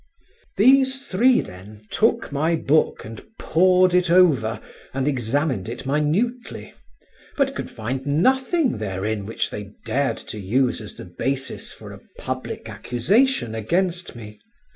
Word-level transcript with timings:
These 0.57 1.07
three, 1.07 1.41
then, 1.41 1.81
took 1.91 2.31
my 2.31 2.55
book 2.55 3.05
and 3.05 3.23
pawed 3.37 3.93
it 3.93 4.09
over 4.09 4.59
and 4.95 5.07
examined 5.07 5.69
it 5.69 5.85
minutely, 5.85 6.73
but 7.37 7.53
could 7.53 7.69
find 7.69 8.03
nothing 8.07 8.79
therein 8.79 9.27
which 9.27 9.51
they 9.51 9.73
dared 9.85 10.17
to 10.17 10.39
use 10.39 10.81
as 10.81 10.95
the 10.95 11.05
basis 11.05 11.71
for 11.71 11.91
a 11.91 12.01
public 12.17 12.67
accusation 12.67 13.53
against 13.53 14.15
me. 14.15 14.39